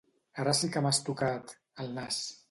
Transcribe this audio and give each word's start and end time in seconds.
Ara 0.43 0.53
sí 0.59 0.69
que 0.75 0.81
m'has 0.85 0.99
tocat... 1.09 1.53
el 1.85 1.93
nas. 1.99 2.23